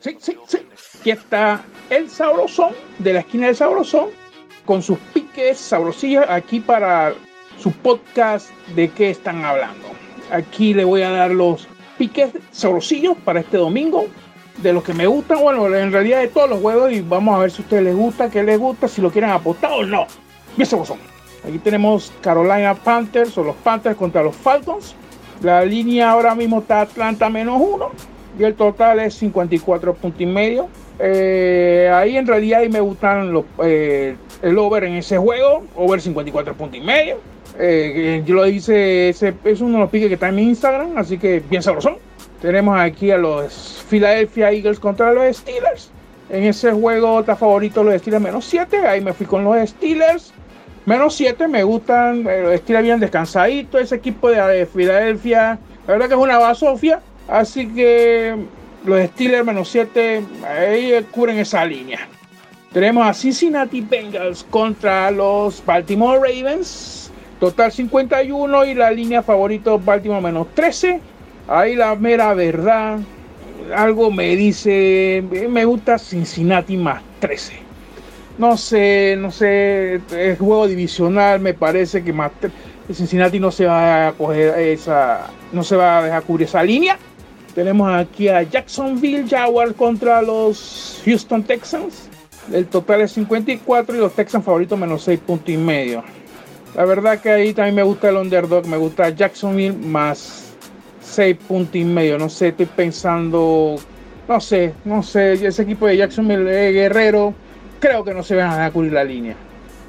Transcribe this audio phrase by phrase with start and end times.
[0.00, 0.16] Sí.
[1.00, 4.08] Aquí está el sabrosón de la esquina del sabrosón
[4.64, 7.12] con sus piques sabrosillos aquí para
[7.58, 9.88] su podcast de qué están hablando.
[10.30, 11.68] Aquí le voy a dar los
[11.98, 14.06] piques sabrosillos para este domingo
[14.62, 17.38] de los que me gustan, bueno, en realidad de todos los juegos y vamos a
[17.40, 20.06] ver si a ustedes les gusta, qué les gusta, si lo quieren apostar o no.
[20.56, 20.96] Bien sabrosos.
[21.46, 24.94] Aquí tenemos Carolina Panthers o los Panthers contra los Falcons.
[25.42, 27.90] La línea ahora mismo está Atlanta menos uno
[28.38, 30.68] y el total es 54 puntos y medio.
[30.98, 36.54] Eh, ahí en realidad me gustan los, eh, el over en ese juego, over 54
[36.54, 37.18] puntos y medio.
[37.58, 40.98] Eh, yo lo hice, ese es uno de los piques que está en mi Instagram,
[40.98, 41.96] así que bien sabrosón.
[42.40, 45.90] Tenemos aquí a los Philadelphia Eagles contra los Steelers.
[46.28, 48.86] En ese juego está favorito los Steelers menos 7.
[48.86, 50.32] Ahí me fui con los Steelers.
[50.84, 52.26] Menos 7 me gustan.
[52.28, 53.80] Eh, los Steelers bien descansaditos.
[53.80, 55.58] Ese equipo de Filadelfia.
[55.86, 57.00] La verdad que es una basofia.
[57.28, 58.36] Así que
[58.84, 60.22] los Steelers menos 7.
[60.46, 62.06] Ahí cubren esa línea.
[62.72, 67.10] Tenemos a Cincinnati Bengals contra los Baltimore Ravens.
[67.40, 71.00] Total 51 y la línea favorito Baltimore menos 13.
[71.46, 72.98] Ahí la mera verdad,
[73.74, 77.52] algo me dice, me gusta Cincinnati más 13.
[78.38, 82.32] No sé, no sé, el juego divisional me parece que más
[82.92, 86.98] Cincinnati no se va a coger esa, no se va a dejar cubrir esa línea.
[87.54, 92.08] Tenemos aquí a Jacksonville Jaguars contra los Houston Texans.
[92.52, 96.02] El total es 54 y los Texans favoritos menos 6 puntos y medio.
[96.74, 100.52] La verdad que ahí también me gusta el underdog, me gusta Jacksonville más
[101.00, 102.18] 6 puntos y medio.
[102.18, 103.76] No sé, estoy pensando,
[104.28, 107.34] no sé, no sé, ese equipo de Jacksonville Guerrero,
[107.78, 109.36] creo que no se van a cubrir la línea.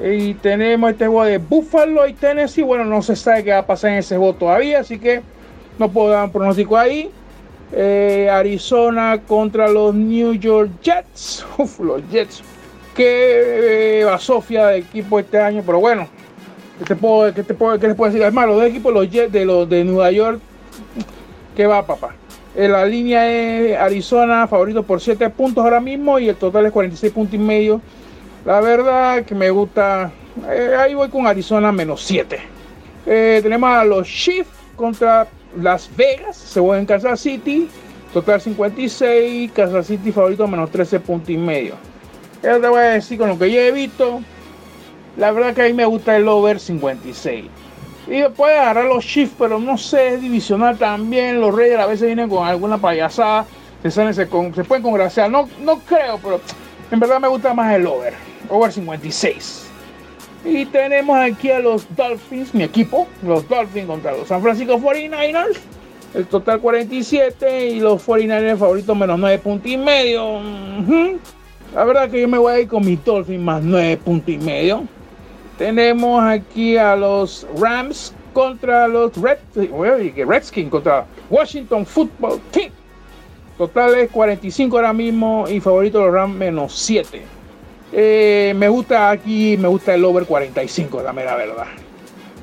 [0.04, 2.62] Y tenemos este juego de Buffalo y Tennessee.
[2.62, 5.22] Bueno, no se sabe qué va a pasar en ese juego todavía, así que
[5.80, 7.10] no puedo dar un pronóstico ahí.
[7.72, 11.46] Eh, Arizona contra los New York Jets.
[11.58, 12.42] Uf, los Jets.
[12.98, 16.08] Va eh, Sofía de equipo este año, pero bueno,
[16.80, 18.24] ¿qué, te puedo, qué, te puedo, qué les puedo decir?
[18.24, 20.40] Además, los dos equipos, los Jets de los de Nueva York,
[21.56, 22.14] ¿Qué va, papá?
[22.54, 26.72] En la línea es Arizona, favorito por 7 puntos ahora mismo y el total es
[26.72, 27.82] 46 puntos y medio.
[28.46, 30.12] La verdad que me gusta.
[30.50, 32.40] Eh, ahí voy con Arizona menos 7.
[33.06, 35.28] Eh, tenemos a los Chiefs contra
[35.62, 36.36] Las Vegas.
[36.36, 37.70] Se voy en Kansas City.
[38.14, 39.52] Total 56.
[39.52, 41.76] Kansas City favorito menos 13 puntos y medio.
[42.42, 44.22] Te voy a decir con lo que yo he visto.
[45.18, 47.46] La verdad que a mí me gusta el over 56.
[48.08, 51.42] Y puede agarrar los shifts, pero no sé, es divisional también.
[51.42, 53.46] Los Reyes a veces vienen con alguna payasada.
[53.82, 55.30] Se, salen, se, pueden congraciar.
[55.32, 56.40] No, no creo, pero
[56.92, 58.14] en verdad me gusta más el over.
[58.50, 59.65] Over 56.
[60.46, 63.08] Y tenemos aquí a los Dolphins, mi equipo.
[63.24, 65.58] Los Dolphins contra los San Francisco 49ers.
[66.14, 70.40] El total 47 y los 49ers favoritos menos 9 puntos y medio.
[71.74, 74.38] La verdad que yo me voy a ir con mis Dolphins más 9 puntos y
[74.38, 74.84] medio.
[75.58, 82.72] Tenemos aquí a los Rams contra los Red, Redskins, contra Washington Football Team.
[83.58, 87.24] Total es 45 ahora mismo y favorito los Rams menos 7.
[87.98, 91.68] Eh, me gusta aquí, me gusta el over 45, la mera verdad.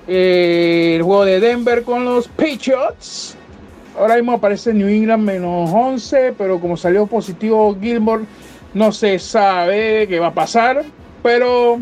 [0.08, 3.36] Eh, el juego de Denver con los Patriots.
[3.98, 8.24] Ahora mismo aparece New England menos 11, pero como salió positivo Gilmore,
[8.72, 10.84] no se sabe qué va a pasar.
[11.22, 11.78] Pero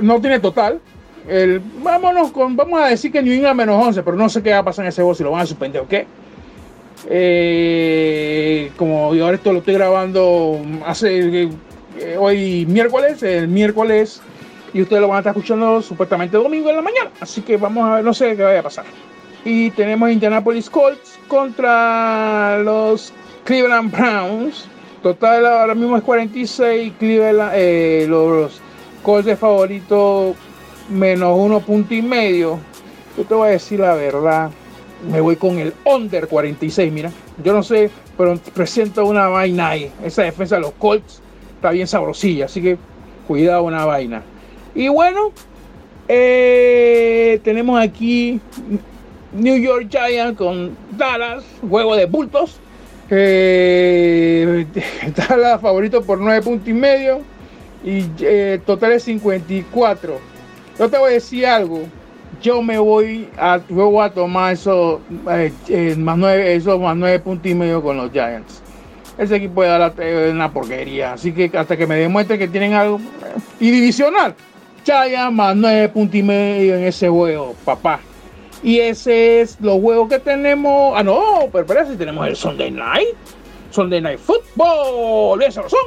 [0.00, 0.80] no tiene total.
[1.28, 4.52] El, vámonos con, vamos a decir que New England menos 11, pero no sé qué
[4.52, 6.06] va a pasar en ese juego, si lo van a suspender o qué.
[7.10, 11.50] Eh, como yo ahora esto lo estoy grabando hace
[11.98, 14.20] eh, hoy miércoles, el miércoles,
[14.74, 17.10] y ustedes lo van a estar escuchando supuestamente domingo en la mañana.
[17.20, 18.84] Así que vamos a ver, no sé qué vaya a pasar.
[19.44, 23.12] Y tenemos Indianapolis Colts contra los
[23.44, 24.66] Cleveland Browns.
[25.02, 26.92] Total ahora mismo es 46.
[26.98, 28.60] Cleveland, eh, los
[29.02, 30.34] Colts de favorito
[30.88, 32.58] menos uno punto y medio.
[33.16, 34.50] Yo te voy a decir la verdad.
[35.10, 36.92] Me voy con el under 46.
[36.92, 37.10] Mira,
[37.42, 39.90] yo no sé, pero presenta una vaina ahí.
[40.04, 41.20] Esa defensa de los Colts
[41.62, 42.46] está bien sabrosilla.
[42.46, 42.76] Así que
[43.28, 44.22] cuidado, una vaina.
[44.74, 45.30] Y bueno,
[46.08, 48.40] eh, tenemos aquí
[49.32, 52.58] New York Giants con Dallas, juego de bultos.
[53.10, 54.66] Eh,
[55.16, 57.20] Dallas favorito por 9 puntos y medio
[57.84, 60.18] y eh, total es 54.
[60.78, 61.82] Yo te voy a decir algo.
[62.40, 65.00] Yo me voy a, a tomar eso,
[65.68, 68.62] eh, más nueve, eso más nueve puntos y medio con los Giants.
[69.22, 69.94] Ese equipo puede dar
[70.32, 71.12] una porquería.
[71.12, 73.00] Así que hasta que me demuestren que tienen algo.
[73.60, 74.34] Y divisional.
[74.84, 78.00] Giants más nueve puntos y medio en ese juego, papá.
[78.64, 80.94] Y ese es los juegos que tenemos.
[80.96, 83.14] Ah, no, pero espera, si tenemos el Sunday Night.
[83.70, 85.78] Sunday Night Football, bien sabrosón.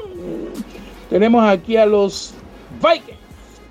[1.10, 2.34] Tenemos aquí a los
[2.82, 3.20] Vikings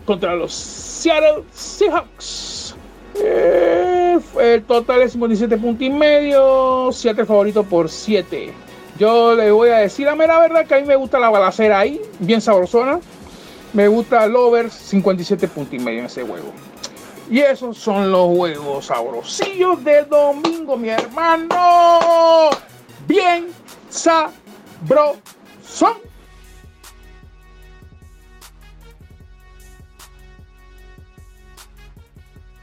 [0.04, 2.76] contra los Seattle Seahawks.
[3.16, 6.90] Eh, el total es 57 puntos y medio.
[6.92, 8.63] 7 favorito por 7.
[8.98, 11.80] Yo le voy a decir a la verdad que a mí me gusta la balacera
[11.80, 13.00] ahí, bien sabrosona.
[13.72, 16.52] Me gusta el over 57 puntos y medio en ese juego.
[17.28, 22.50] Y esos son los juegos sabrosillos de domingo, mi hermano.
[23.08, 23.48] Bien
[23.88, 25.14] sabrosón.